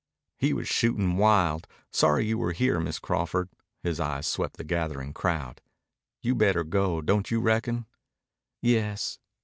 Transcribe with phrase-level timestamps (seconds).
[0.39, 1.67] "He was shootin' wild.
[1.91, 3.49] Sorry you were here, Miss Crawford."
[3.83, 5.61] His eyes swept the gathering crowd.
[6.23, 7.85] "You'd better go, don't you reckon?"
[8.63, 9.19] "Yes....